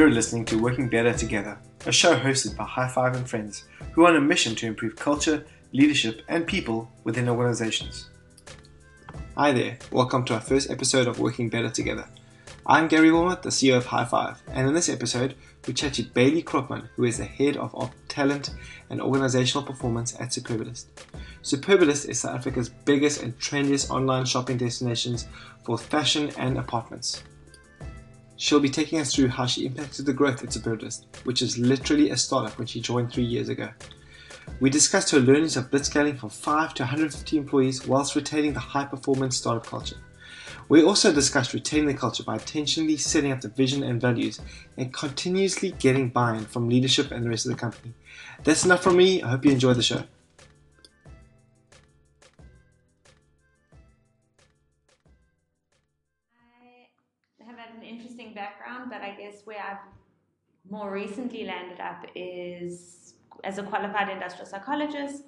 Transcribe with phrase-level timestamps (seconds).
[0.00, 4.06] You're listening to Working Better Together, a show hosted by High Five and Friends, who
[4.06, 5.44] are on a mission to improve culture,
[5.74, 8.08] leadership, and people within organizations.
[9.36, 12.06] Hi there, welcome to our first episode of Working Better Together.
[12.66, 15.34] I'm Gary Wilmot, the CEO of High Five, and in this episode,
[15.66, 18.54] we chat to Bailey Kropman, who is the head of, talent
[18.88, 20.86] and organizational performance at Superbalist.
[21.42, 25.28] Superbalist is South Africa's biggest and trendiest online shopping destinations
[25.62, 27.22] for fashion and apartments.
[28.40, 32.08] She'll be taking us through how she impacted the growth at Superbalist, which is literally
[32.08, 33.68] a startup when she joined three years ago.
[34.60, 38.86] We discussed her learnings of blitzscaling from 5 to 150 employees whilst retaining the high
[38.86, 39.98] performance startup culture.
[40.70, 44.40] We also discussed retaining the culture by intentionally setting up the vision and values
[44.78, 47.92] and continuously getting buy in from leadership and the rest of the company.
[48.42, 49.22] That's enough from me.
[49.22, 50.04] I hope you enjoy the show.
[59.50, 59.84] Where I've
[60.70, 65.24] more recently landed up is as a qualified industrial psychologist.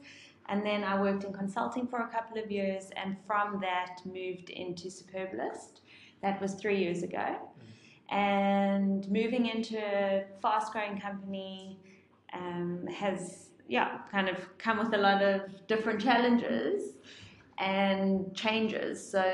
[0.49, 4.51] And then I worked in consulting for a couple of years, and from that moved
[4.51, 5.81] into Superbalist.
[6.21, 7.27] That was three years ago.
[8.11, 11.79] And moving into a fast growing company
[12.33, 16.95] um, has, yeah, kind of come with a lot of different challenges
[17.59, 18.95] and changes.
[19.15, 19.25] So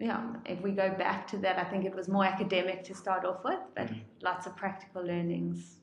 [0.00, 3.24] yeah, if we go back to that, I think it was more academic to start
[3.24, 3.98] off with, but mm-hmm.
[4.22, 5.78] lots of practical learnings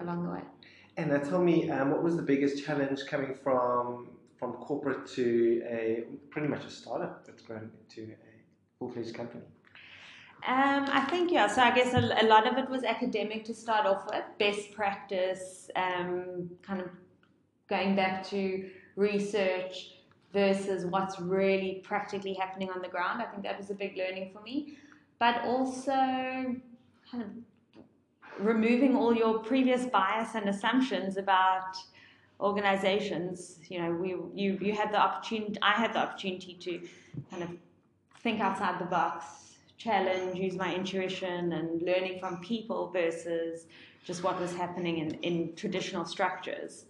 [0.00, 0.42] along the way.
[0.96, 5.62] And now tell me, um, what was the biggest challenge coming from from corporate to
[5.66, 9.42] a pretty much a startup that's grown into a full fledged company?
[10.46, 11.46] Um, I think yeah.
[11.46, 14.72] So I guess a, a, lot of it was academic to start off with, best
[14.72, 16.88] practice, um, kind of
[17.68, 19.95] going back to research
[20.32, 23.22] versus what's really practically happening on the ground.
[23.22, 24.76] I think that was a big learning for me.
[25.18, 27.28] But also kind of
[28.38, 31.76] removing all your previous bias and assumptions about
[32.40, 33.60] organizations.
[33.68, 36.86] You know, we you you had the opportunity I had the opportunity to
[37.30, 37.50] kind of
[38.22, 39.24] think outside the box,
[39.78, 43.66] challenge, use my intuition and learning from people versus
[44.04, 46.84] just what was happening in, in traditional structures.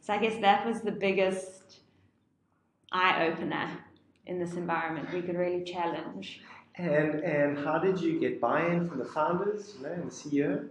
[0.00, 1.80] So I guess that was the biggest
[2.92, 3.68] eye opener
[4.26, 5.12] in this environment.
[5.12, 6.40] We could really challenge.
[6.76, 10.68] And and how did you get buy-in from the founders, you know, and the CEO?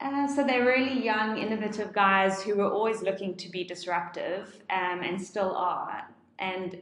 [0.00, 5.02] Uh, so they're really young, innovative guys who were always looking to be disruptive um,
[5.02, 6.08] and still are.
[6.38, 6.78] And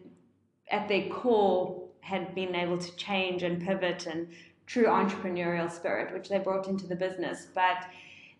[0.70, 4.28] at their core, had been able to change and pivot and
[4.66, 7.46] true entrepreneurial spirit, which they brought into the business.
[7.54, 7.86] But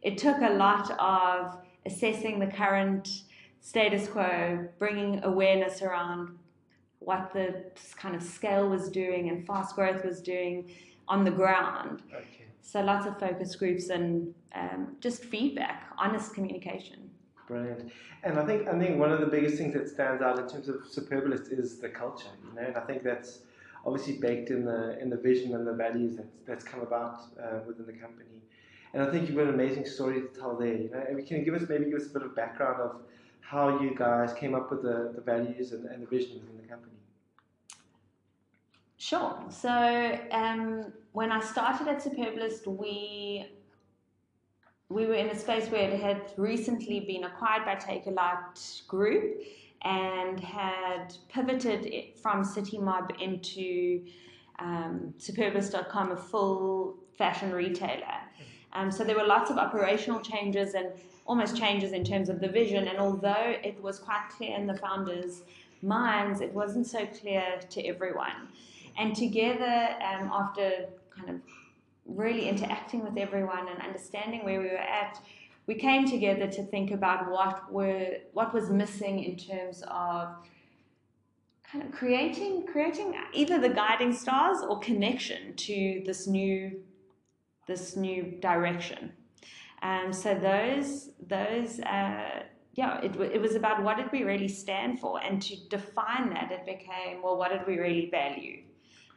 [0.03, 3.23] it took a lot of assessing the current
[3.63, 6.37] status quo, bringing awareness around
[6.99, 7.65] what the
[7.97, 10.71] kind of scale was doing and fast growth was doing
[11.09, 12.03] on the ground.
[12.15, 12.45] Okay.
[12.61, 17.11] So lots of focus groups and um, just feedback, honest communication.
[17.49, 17.91] Brilliant.
[18.23, 20.69] And I think I think one of the biggest things that stands out in terms
[20.69, 23.41] of Superbalist is the culture, you know, and I think that's
[23.85, 27.59] obviously baked in the in the vision and the values that's that's come about uh,
[27.67, 28.27] within the company.
[28.95, 30.75] And I think you've got an amazing story to tell there.
[30.75, 33.03] You know, and can you give us maybe give us a bit of background of
[33.43, 36.69] how you guys came up with the, the values and, and the vision within the
[36.69, 36.93] company.
[38.97, 39.37] Sure.
[39.51, 43.47] So um, when I started at Superbalist, we
[44.89, 49.41] we were in a space where it had recently been acquired by Takealot Group
[49.83, 54.05] and had pivoted from Citymob into
[54.59, 55.15] um,
[56.13, 58.03] a full fashion retailer.
[58.03, 58.79] Mm-hmm.
[58.81, 60.89] Um, so there were lots of operational changes and
[61.27, 62.89] almost changes in terms of the vision.
[62.89, 65.43] And although it was quite clear in the founders'
[65.83, 68.49] minds, it wasn't so clear to everyone.
[68.99, 70.87] And together, um, after
[71.17, 71.41] kind of
[72.07, 75.19] really interacting with everyone and understanding where we were at,
[75.67, 80.29] we came together to think about what were what was missing in terms of
[81.71, 86.83] kind of creating creating either the guiding stars or connection to this new
[87.69, 89.13] this new direction.
[89.83, 92.45] Um, so those those uh,
[92.75, 96.51] yeah, it, it was about what did we really stand for, and to define that,
[96.51, 98.63] it became well, what did we really value,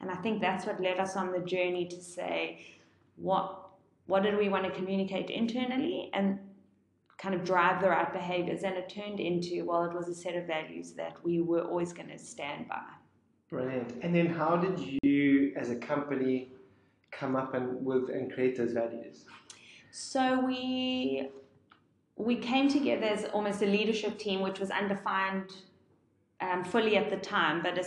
[0.02, 2.66] and I think that's what led us on the journey to say
[3.16, 3.62] what
[4.08, 6.40] what did we want to communicate internally and
[7.18, 10.36] kind of drive the right behaviors, and it turned into well, it was a set
[10.36, 12.84] of values that we were always going to stand by.
[13.50, 13.94] Brilliant.
[14.02, 16.50] And then, how did you, as a company,
[17.12, 19.26] come up and with and create those values?
[19.98, 21.30] So we
[22.18, 25.54] we came together as almost a leadership team, which was undefined
[26.42, 27.78] um, fully at the time, but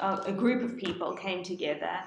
[0.00, 2.00] a, a, group of people came together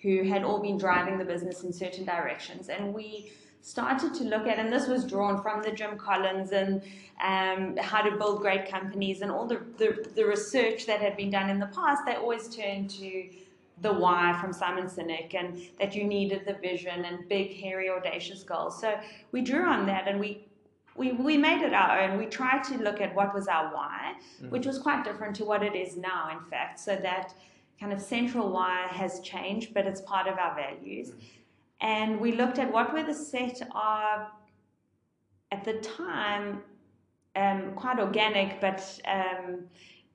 [0.00, 2.70] who had all been driving the business in certain directions.
[2.70, 3.30] And we
[3.60, 6.82] started to look at, and this was drawn from the Jim Collins and
[7.22, 11.30] um, how to build great companies and all the, the, the research that had been
[11.30, 13.28] done in the past, they always turned to
[13.80, 18.42] the why from Simon Sinek and that you needed the vision and big, hairy, audacious
[18.42, 18.80] goals.
[18.80, 18.98] So
[19.32, 20.46] we drew on that and we
[20.96, 22.18] we, we made it our own.
[22.18, 24.50] We tried to look at what was our why, mm-hmm.
[24.50, 26.78] which was quite different to what it is now, in fact.
[26.78, 27.34] So that
[27.80, 31.10] kind of central why has changed, but it's part of our values.
[31.10, 31.18] Mm-hmm.
[31.80, 34.28] And we looked at what were the set of,
[35.50, 36.62] at the time,
[37.36, 39.64] um, quite organic, but um,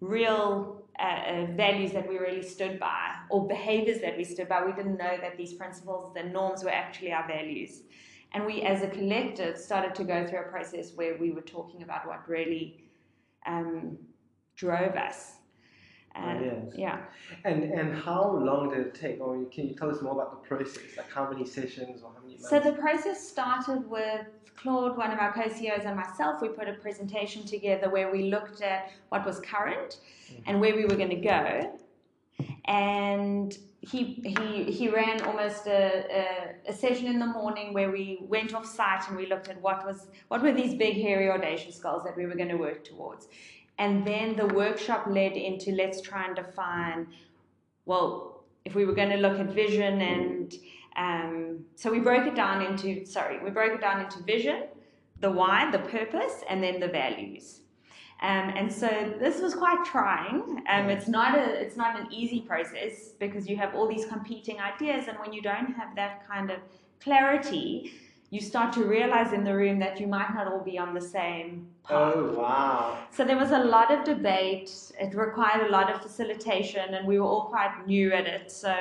[0.01, 4.66] real uh, uh, values that we really stood by, or behaviors that we stood by.
[4.66, 7.81] We didn't know that these principles the norms were actually our values.
[8.34, 11.84] And we, as a collective, started to go through a process where we were talking
[11.84, 12.84] about what really
[13.46, 13.98] um,
[14.56, 15.38] drove us.
[16.25, 16.74] And, yes.
[16.75, 17.00] Yeah.
[17.44, 19.19] And and how long did it take?
[19.19, 20.83] Or can you tell us more about the process?
[20.98, 22.50] Like how many sessions or how many months?
[22.50, 26.42] So the process started with Claude, one of our co-CEOs, and myself.
[26.42, 30.42] We put a presentation together where we looked at what was current mm-hmm.
[30.48, 31.80] and where we were going to go.
[32.65, 38.19] And he he he ran almost a, a, a, session in the morning where we
[38.22, 41.80] went off site and we looked at what was what were these big hairy audacious
[41.80, 43.30] goals that we were going to work towards
[43.79, 47.07] and then the workshop led into let's try and define
[47.85, 50.55] well if we were going to look at vision and
[50.97, 54.63] um, so we broke it down into sorry we broke it down into vision
[55.21, 57.61] the why the purpose and then the values
[58.21, 60.61] um, and so this was quite trying.
[60.69, 64.59] Um, it's not a it's not an easy process because you have all these competing
[64.59, 66.59] ideas, and when you don't have that kind of
[66.99, 67.93] clarity,
[68.29, 71.01] you start to realize in the room that you might not all be on the
[71.01, 72.13] same path.
[72.15, 72.97] Oh wow!
[73.11, 74.71] So there was a lot of debate.
[74.99, 78.51] It required a lot of facilitation, and we were all quite new at it.
[78.51, 78.75] So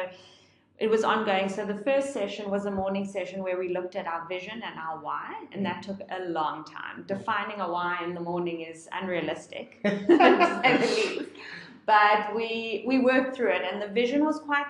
[0.79, 1.49] it was ongoing.
[1.49, 4.79] So the first session was a morning session where we looked at our vision and
[4.79, 7.05] our why, and that took a long time.
[7.07, 9.81] Defining a why in the morning is unrealistic,
[11.89, 14.67] But we we worked through it, and the vision was quite.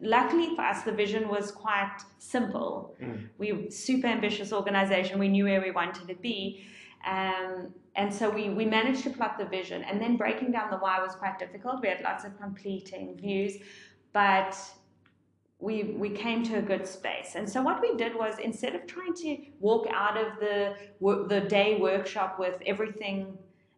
[0.00, 2.96] Luckily for us, the vision was quite simple.
[3.02, 3.28] Mm.
[3.38, 5.18] We super ambitious organization.
[5.18, 6.64] We knew where we wanted to be.
[7.06, 10.76] Um, and so we, we managed to plot the vision and then breaking down the
[10.76, 11.80] why was quite difficult.
[11.82, 13.54] We had lots of completing views,
[14.12, 14.56] but
[15.60, 17.34] we we came to a good space.
[17.34, 20.74] And so what we did was instead of trying to walk out of the
[21.28, 23.36] the day workshop with everything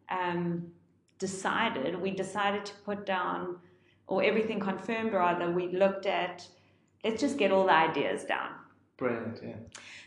[0.09, 0.71] um,
[1.17, 3.57] decided, we decided to put down
[4.11, 5.49] or everything confirmed rather.
[5.49, 6.45] We looked at
[7.03, 8.49] let's just get all the ideas down.
[8.97, 9.55] Brilliant, yeah.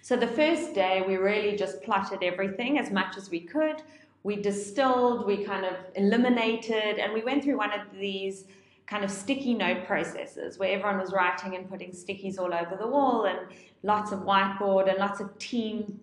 [0.03, 3.83] So the first day we really just plotted everything as much as we could.
[4.23, 8.45] We distilled, we kind of eliminated, and we went through one of these
[8.87, 12.87] kind of sticky note processes where everyone was writing and putting stickies all over the
[12.87, 13.39] wall and
[13.83, 15.99] lots of whiteboard and lots of team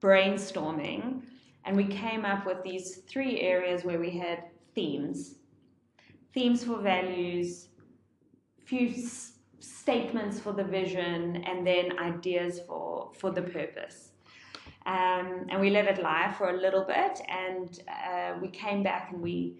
[0.00, 1.22] brainstorming.
[1.64, 4.44] And we came up with these three areas where we had
[4.74, 5.34] themes
[6.32, 7.68] themes for values,
[8.64, 14.12] few s- statements for the vision, and then ideas for, for the purpose.
[14.86, 19.10] Um, and we let it lie for a little bit, and uh, we came back
[19.12, 19.58] and we,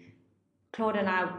[0.73, 1.29] Claude and I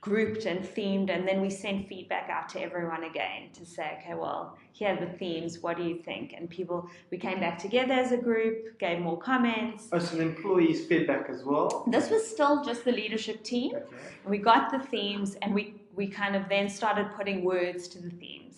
[0.00, 4.14] grouped and themed, and then we sent feedback out to everyone again to say, okay,
[4.14, 5.58] well, here are the themes.
[5.58, 6.32] What do you think?
[6.32, 9.88] And people, we came back together as a group, gave more comments.
[9.92, 11.84] Oh, so employees' feedback as well.
[11.86, 13.74] This was still just the leadership team.
[13.74, 13.86] Okay.
[14.24, 18.10] We got the themes, and we we kind of then started putting words to the
[18.10, 18.54] themes.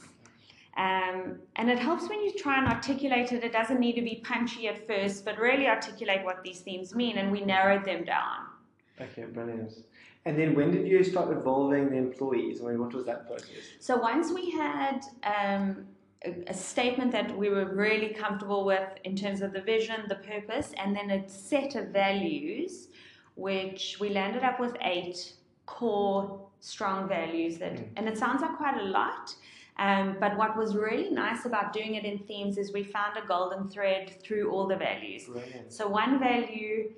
[0.77, 3.43] Um, and it helps when you try and articulate it.
[3.43, 7.19] It doesn't need to be punchy at first, but really articulate what these themes mean,
[7.19, 8.47] and we narrowed them down.
[9.01, 9.73] Okay, brilliant.
[10.25, 12.61] And then when did you start involving the employees?
[12.61, 13.49] I mean, what was that process?
[13.81, 15.87] So once we had um,
[16.25, 20.17] a, a, statement that we were really comfortable with in terms of the vision, the
[20.17, 22.89] purpose, and then a set of values,
[23.35, 25.33] which we landed up with eight
[25.67, 27.89] core strong values that, mm.
[27.97, 29.35] and it sounds like quite a lot.
[29.79, 33.27] Um, but what was really nice about doing it in themes is we found a
[33.27, 35.25] golden thread through all the values.
[35.25, 35.73] Brilliant.
[35.73, 36.93] So one value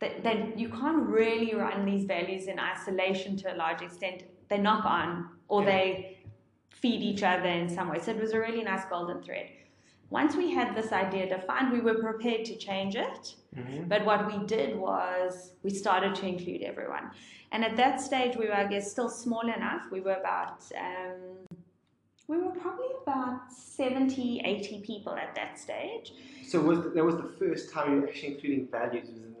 [0.00, 4.24] that, that you can't really run these values in isolation to a large extent.
[4.48, 5.70] They knock on or yeah.
[5.70, 6.18] they
[6.70, 7.98] feed each other in some way.
[7.98, 9.48] So it was a really nice golden thread.
[10.10, 13.34] Once we had this idea defined, we were prepared to change it.
[13.54, 13.88] Mm-hmm.
[13.88, 17.10] But what we did was we started to include everyone.
[17.52, 19.82] And at that stage, we were, I guess, still small enough.
[19.90, 21.58] We were about, um,
[22.26, 26.12] we were probably about 70, 80 people at that stage.
[26.46, 29.34] So was the, that was the first time you were actually including values within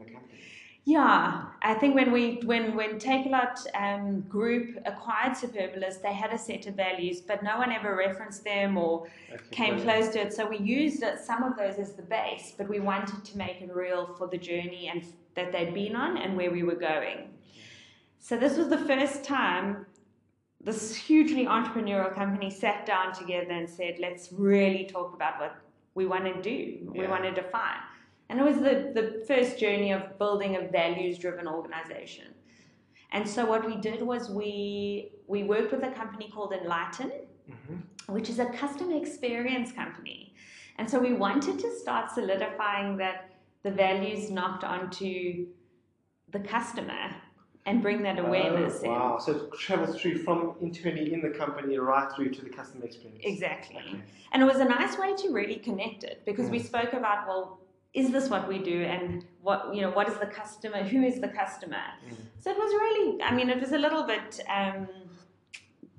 [0.88, 6.38] Yeah, I think when we when when Takealot um, Group acquired Superbalist, they had a
[6.38, 9.06] set of values, but no one ever referenced them or
[9.50, 9.84] came brilliant.
[9.84, 10.32] close to it.
[10.32, 13.70] So we used some of those as the base, but we wanted to make it
[13.70, 15.04] real for the journey and
[15.34, 17.34] that they'd been on and where we were going.
[18.18, 19.84] So this was the first time
[20.64, 25.54] this hugely entrepreneurial company sat down together and said, "Let's really talk about what
[25.94, 26.90] we want to do.
[26.94, 27.82] We want to define."
[28.28, 32.26] And it was the, the first journey of building a values-driven organization.
[33.10, 37.10] And so what we did was we we worked with a company called Enlighten,
[37.50, 37.82] Mhm.
[38.08, 40.34] which is a customer experience company.
[40.76, 43.30] And so we wanted to start solidifying that
[43.62, 45.46] the values knocked onto
[46.30, 47.04] the customer
[47.64, 48.90] and bring that awareness Oh, in.
[48.90, 49.18] wow.
[49.18, 53.24] So it travels through from internally in the company right through to the customer experience.
[53.24, 53.76] Exactly.
[53.78, 54.02] Okay.
[54.32, 56.66] And it was a nice way to really connect it because we Mm.
[56.66, 57.58] spoke about, well,
[57.98, 58.82] is this what we do?
[58.84, 61.86] And what you know what is the customer who is the customer?
[62.06, 62.16] Mm.
[62.42, 64.88] so it was really i mean it was a little bit um,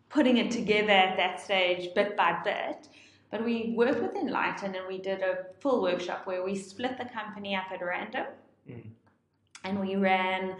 [0.09, 2.89] putting it together at that stage bit by bit.
[3.31, 7.05] But we worked with enlighten and we did a full workshop where we split the
[7.05, 8.27] company up at random.
[8.69, 8.83] Mm.
[9.63, 10.57] and we ran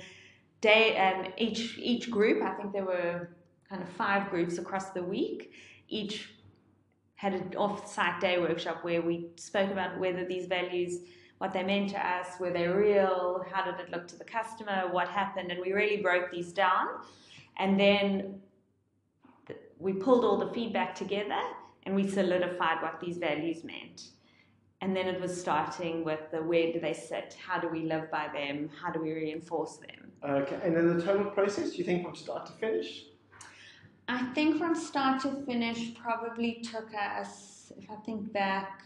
[0.62, 3.30] day um, each each group i think there were
[3.70, 5.52] kind of five groups across the week.
[5.88, 6.16] Each
[7.16, 10.94] had an off-site day workshop where we spoke about whether these values
[11.40, 14.88] what they meant to us were they real how did it look to the customer
[14.92, 16.88] what happened and we really broke these down
[17.58, 18.40] and then
[19.80, 21.42] we pulled all the feedback together
[21.84, 24.10] and we solidified what these values meant
[24.82, 28.10] and then it was starting with the where do they sit how do we live
[28.12, 30.60] by them how do we reinforce them Okay.
[30.64, 33.06] And then the total process, do you think from start to finish?
[34.08, 38.84] I think from start to finish probably took us, if I think back,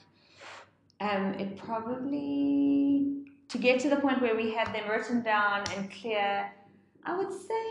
[1.03, 5.91] um, it probably, to get to the point where we had them written down and
[5.91, 6.49] clear,
[7.05, 7.65] I would say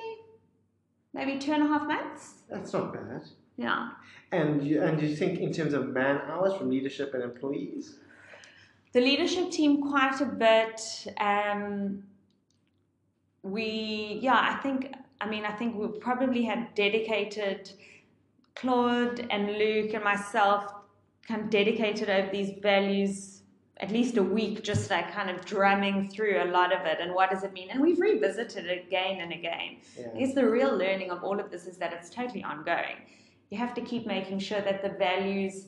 [1.15, 2.43] maybe two and a half months.
[2.51, 3.23] That's not bad.
[3.57, 3.91] Yeah.
[4.31, 7.97] And you, and you think in terms of man hours from leadership and employees?
[8.93, 11.07] The leadership team, quite a bit.
[11.19, 12.05] Um,
[13.43, 17.71] we, yeah, I think, I mean, I think we probably had dedicated
[18.55, 20.82] Claude and Luke and myself
[21.33, 23.43] kind of dedicated over these values
[23.79, 27.12] at least a week, just like kind of drumming through a lot of it and
[27.12, 27.69] what does it mean.
[27.71, 29.79] And we've revisited it again and again.
[30.15, 32.97] I guess the real learning of all of this is that it's totally ongoing.
[33.51, 35.67] You have to keep making sure that the values,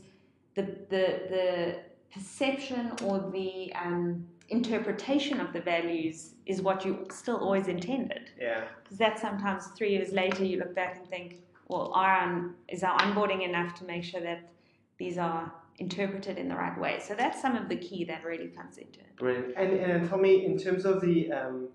[0.54, 1.04] the the
[1.35, 1.76] the
[2.12, 8.30] perception or the um, interpretation of the values is what you still always intended.
[8.40, 8.64] Yeah.
[8.83, 12.85] Because that sometimes three years later you look back and think, well, are um, is
[12.85, 14.53] our onboarding enough to make sure that
[14.98, 17.00] these are interpreted in the right way?
[17.00, 19.16] So that's some of the key that really comes into it.
[19.16, 19.54] Brilliant.
[19.56, 21.68] And, and tell me, in terms of the um,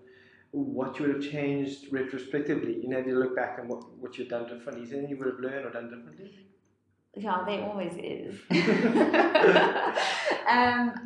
[0.52, 4.18] what you would have changed retrospectively, you know, if you look back and what, what
[4.18, 6.30] you've done differently, is there anything you would have learned or done differently?
[7.16, 8.36] Yeah, there always is.
[8.50, 8.60] um,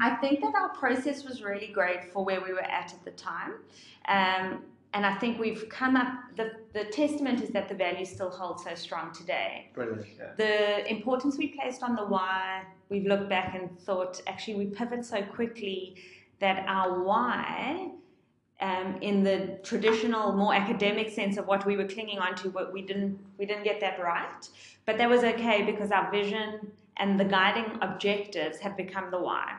[0.00, 3.10] I think that our process was really great for where we were at at the
[3.12, 3.54] time.
[4.06, 4.64] Um,
[4.94, 8.60] and I think we've come up, the, the testament is that the values still hold
[8.60, 9.70] so strong today.
[9.74, 10.06] Brilliant.
[10.16, 10.30] Yeah.
[10.36, 15.04] The importance we placed on the why, we've looked back and thought actually we pivot
[15.04, 15.96] so quickly
[16.38, 17.90] that our why,
[18.60, 22.80] um, in the traditional, more academic sense of what we were clinging onto, but we
[22.80, 24.48] didn't we didn't get that right.
[24.86, 29.56] But that was okay because our vision and the guiding objectives have become the why.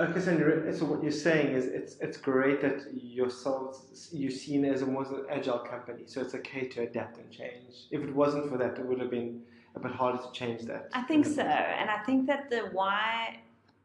[0.00, 4.82] Okay, so, so what you're saying is it's it's great that yourselves you're seen as
[4.82, 7.88] a more agile company, so it's okay to adapt and change.
[7.90, 9.42] If it wasn't for that, it would have been
[9.74, 10.90] a bit harder to change that.
[10.92, 13.40] I think so, and I think that the why,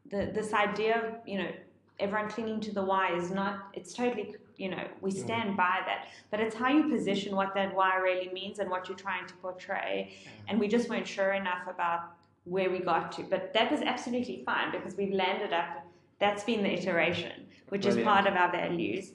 [0.08, 1.50] the this idea of you know
[1.98, 3.70] everyone clinging to the why is not.
[3.72, 5.24] It's totally you know we Mm.
[5.24, 8.88] stand by that, but it's how you position what that why really means and what
[8.88, 10.14] you're trying to portray.
[10.46, 12.12] And we just weren't sure enough about
[12.44, 15.83] where we got to, but that was absolutely fine because we've landed up.
[16.24, 19.12] That's been the iteration, which is part of our values.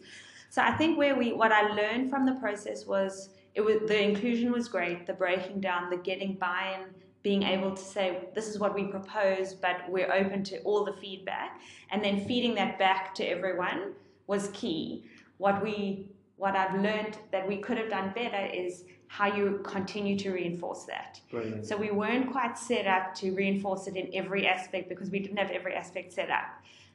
[0.51, 3.99] So I think where we what I learned from the process was it was the
[4.09, 6.81] inclusion was great, the breaking down, the getting buy-in,
[7.23, 10.93] being able to say this is what we propose, but we're open to all the
[10.93, 11.59] feedback,
[11.91, 13.93] and then feeding that back to everyone
[14.27, 15.05] was key.
[15.37, 20.15] What we what I've learned that we could have done better is how you continue
[20.19, 21.19] to reinforce that.
[21.31, 21.65] Brilliant.
[21.65, 25.37] So we weren't quite set up to reinforce it in every aspect because we didn't
[25.37, 26.49] have every aspect set up.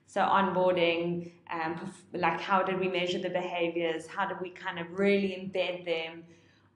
[0.06, 4.06] So onboarding, um, like how did we measure the behaviors?
[4.06, 6.25] How did we kind of really embed them?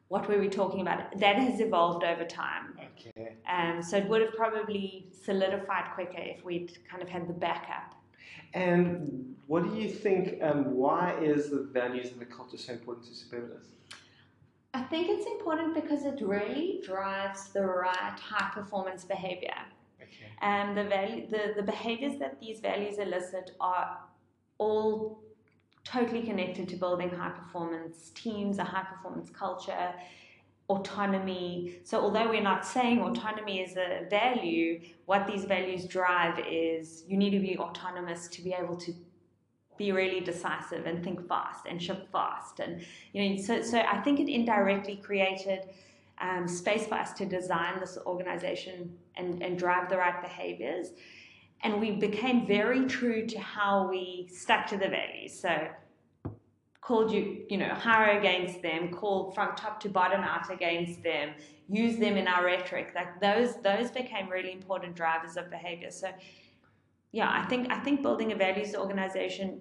[0.09, 1.19] What were we talking about?
[1.19, 2.79] That has evolved over time.
[2.99, 3.35] Okay.
[3.49, 7.95] Um, so it would have probably solidified quicker if we'd kind of had the backup.
[8.55, 10.43] And what do you think?
[10.43, 13.67] Um, why is the values and the culture so important to Superbalist?
[14.75, 19.57] I think it's important because it really drives the right high performance behavior.
[20.09, 20.33] Okay.
[20.41, 23.99] And the value, the, the behaviors that these values elicit are
[24.59, 25.23] all
[25.85, 29.95] totally connected to building high performance teams, a high performance culture,
[30.69, 31.81] autonomy.
[31.85, 37.17] So, although we're not saying autonomy is a value, what these values drive is you
[37.17, 38.93] need to be autonomous to be able to
[39.79, 42.59] be really decisive and think fast and ship fast.
[42.61, 45.61] And, you know, so, so I think it indirectly created.
[46.21, 50.89] Um, space for us to design this organization and, and drive the right behaviors.
[51.63, 55.39] And we became very true to how we stuck to the values.
[55.39, 55.69] So
[56.81, 61.35] called you, you know, hire against them, called from top to bottom out against them,
[61.69, 62.93] use them in our rhetoric.
[62.95, 65.91] Like those, those became really important drivers of behavior.
[65.91, 66.09] So,
[67.13, 69.61] yeah, I think I think building a values organization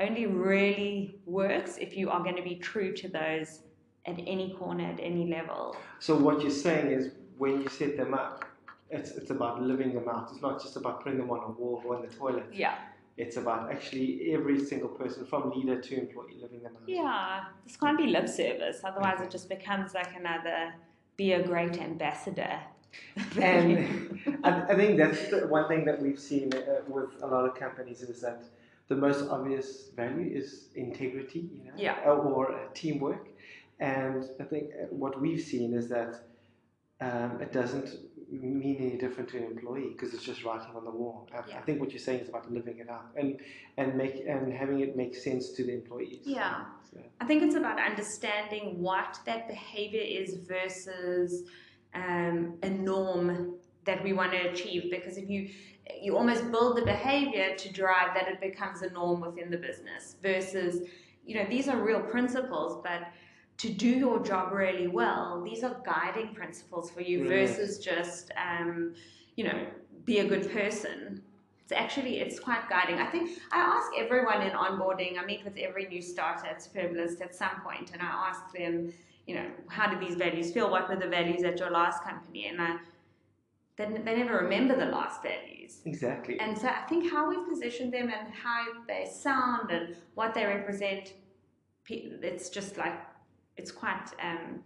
[0.00, 3.60] only really works if you are going to be true to those
[4.06, 5.76] at any corner, at any level.
[5.98, 8.44] So what you're saying is when you set them up,
[8.90, 10.28] it's it's about living them out.
[10.32, 12.46] It's not just about putting them on a wall or in the toilet.
[12.52, 12.76] Yeah.
[13.16, 16.88] It's about actually every single person, from leader to employee, living them out.
[16.88, 18.80] Yeah, this can't be lip service.
[18.82, 20.74] Otherwise, it just becomes like another
[21.16, 22.58] be a great ambassador.
[23.40, 27.44] and I, I, think that's the one thing that we've seen uh, with a lot
[27.48, 28.44] of companies is that
[28.88, 32.00] the most obvious value is integrity, you know, yeah.
[32.04, 33.28] or uh, teamwork.
[33.80, 36.22] And I think uh, what we've seen is that
[37.00, 37.90] um, it doesn't
[38.30, 41.28] mean any different to an employee because it's just writing on the wall.
[41.32, 41.58] I, Yeah.
[41.58, 43.40] I think what you're saying is about living it out and
[43.76, 46.22] and make and having it make sense to the employees.
[46.24, 46.64] Yeah.
[46.90, 51.44] So, I think it's about understanding what that behavior is versus
[51.94, 54.90] um, a norm that we want to achieve.
[54.90, 55.50] Because if you
[56.00, 60.16] you almost build the behavior to drive that it becomes a norm within the business
[60.22, 60.88] versus
[61.26, 63.02] you know these are real principles, but
[63.58, 67.56] to do your job really well, these are guiding principles for you Brilliant.
[67.56, 68.94] versus just um,
[69.36, 69.66] you know
[70.04, 71.22] be a good person.
[71.62, 72.96] It's actually it's quite guiding.
[72.96, 75.18] I think I ask everyone in onboarding.
[75.18, 78.92] I meet with every new starter at Superbalist at some point, and I ask them,
[79.26, 80.70] you know, how do these values feel?
[80.70, 82.48] What were the values at your last company?
[82.48, 82.76] And I,
[83.76, 85.80] they, they never remember the last values.
[85.86, 86.38] exactly.
[86.38, 90.44] And so I think how we've positioned them and how they sound and what they
[90.44, 91.14] represent,
[91.88, 93.00] it's just like
[93.56, 94.06] it's quite.
[94.22, 94.60] Um,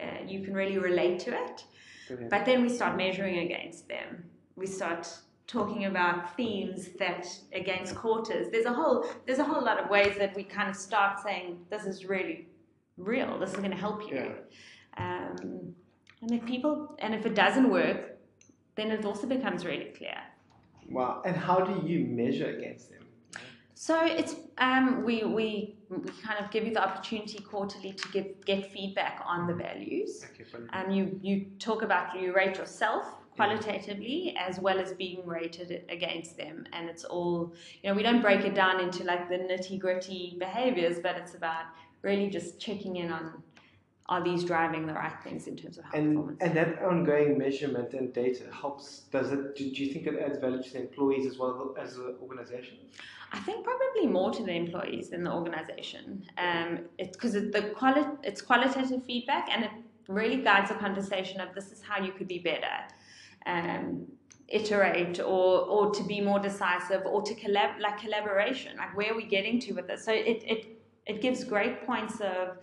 [0.00, 1.64] uh, you can really relate to it.
[2.08, 2.30] Brilliant.
[2.30, 4.24] But then we start measuring against them.
[4.56, 5.06] We start
[5.46, 8.48] talking about themes that against quarters.
[8.50, 11.58] There's a whole there's a whole lot of ways that we kind of start saying
[11.70, 12.48] this is really
[12.96, 13.38] real.
[13.38, 14.16] This is going to help you.
[14.16, 14.32] Yeah.
[14.96, 15.74] Um,
[16.20, 18.18] and if people and if it doesn't work,
[18.76, 20.18] then it also becomes really clear.
[20.88, 21.22] wow.
[21.24, 23.01] And how do you measure against them?
[23.82, 28.26] So it's um, we, we we kind of give you the opportunity quarterly to give
[28.44, 30.24] get feedback on the values.
[30.24, 30.44] Okay.
[30.72, 36.36] Um, you you talk about you rate yourself qualitatively as well as being rated against
[36.36, 37.96] them, and it's all you know.
[37.96, 41.64] We don't break it down into like the nitty gritty behaviors, but it's about
[42.02, 43.42] really just checking in on
[44.12, 46.38] are these driving the right things in terms of high and performance.
[46.44, 48.84] and that ongoing measurement and data helps.
[49.16, 49.56] Does it?
[49.56, 52.76] Do, do you think it adds value to the employees as well as the organization?
[53.32, 56.04] I think probably more to the employees than the organization.
[56.46, 59.70] Um, it's because it, the quali- it's qualitative feedback and it
[60.08, 62.76] really guides a conversation of this is how you could be better.
[63.46, 64.06] Um,
[64.60, 69.16] iterate or or to be more decisive or to collab like collaboration like where are
[69.16, 70.60] we getting to with this so it it,
[71.06, 72.58] it gives great points of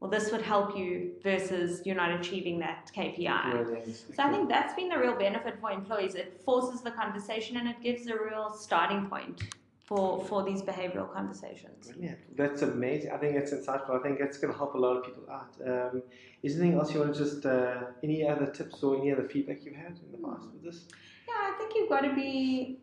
[0.00, 4.74] well this would help you versus you're not achieving that KPI so I think that's
[4.74, 6.14] been the real benefit for employees.
[6.14, 9.42] It forces the conversation and it gives a real starting point
[9.90, 11.88] for for these behavioral conversations.
[11.88, 12.36] Brilliant.
[12.36, 13.10] That's amazing.
[13.10, 13.98] I think it's insightful.
[13.98, 15.52] I think it's going to help a lot of people out.
[15.66, 16.02] Um,
[16.42, 19.28] is there anything else you want to just, uh, any other tips or any other
[19.28, 20.84] feedback you've had in the past with this?
[21.28, 22.78] Yeah, I think you've got to be.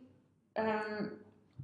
[0.58, 1.12] Um,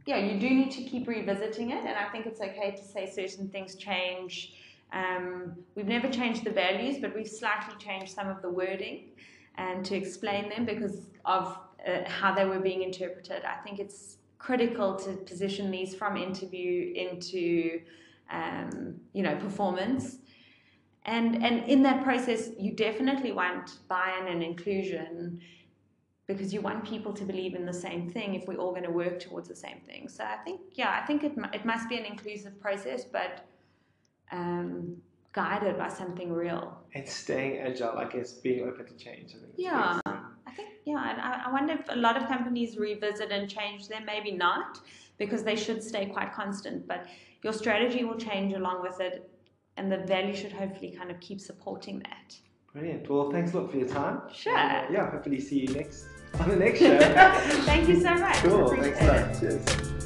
[0.05, 3.09] yeah, you do need to keep revisiting it, and I think it's okay to say
[3.09, 4.53] certain things change.
[4.93, 9.09] Um, we've never changed the values, but we've slightly changed some of the wording
[9.55, 13.43] and to explain them because of uh, how they were being interpreted.
[13.43, 17.81] I think it's critical to position these from interview into
[18.31, 20.17] um, you know performance
[21.05, 25.39] and and in that process you definitely want buy-in and inclusion
[26.25, 28.91] because you want people to believe in the same thing if we're all going to
[28.91, 31.97] work towards the same thing so i think yeah i think it, it must be
[31.97, 33.45] an inclusive process but
[34.33, 34.97] um,
[35.31, 39.29] guided by something real It's staying agile, I guess, being open to change.
[39.35, 39.99] I think Yeah.
[40.05, 43.87] I think, yeah, and I, I wonder if a lot of companies revisit and change
[43.87, 44.79] them, maybe not.
[45.17, 46.87] because they should stay quite constant.
[46.87, 47.01] But
[47.43, 49.15] your strategy will change along with it,
[49.77, 52.27] and the value should hopefully kind of keep supporting that.
[52.73, 53.09] Brilliant.
[53.09, 54.21] Well, thanks a lot for your time.
[54.33, 54.57] Sure.
[54.57, 56.05] And, uh, yeah, hopefully see you next
[56.39, 56.97] on the next show.
[57.71, 58.35] Thank you so much.
[58.37, 58.67] cool.
[58.69, 59.39] Thanks a lot.
[59.39, 59.99] Cheers.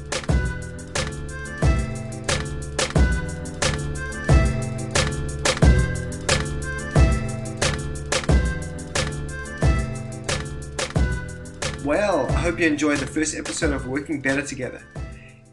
[12.48, 14.82] Hope you enjoyed the first episode of Working Better Together.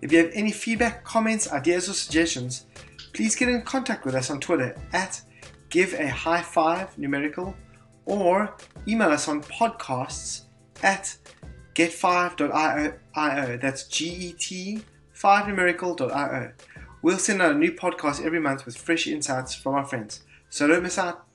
[0.01, 2.67] If you have any feedback, comments, ideas, or suggestions,
[3.11, 5.21] please get in contact with us on Twitter at
[5.69, 7.53] give a high five numerical
[8.05, 8.55] or
[8.87, 10.43] email us on podcasts
[10.83, 11.17] at
[11.73, 13.57] get5.io.
[13.57, 14.81] That's G E T
[15.11, 16.53] 5 numerical.io.
[17.01, 20.21] We'll send out a new podcast every month with fresh insights from our friends.
[20.49, 21.25] So don't miss out.